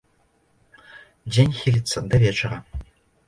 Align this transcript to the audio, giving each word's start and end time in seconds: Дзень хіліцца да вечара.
Дзень 1.35 1.53
хіліцца 1.59 1.97
да 2.13 2.23
вечара. 2.27 2.57